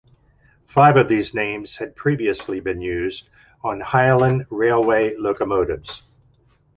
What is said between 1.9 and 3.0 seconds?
previously been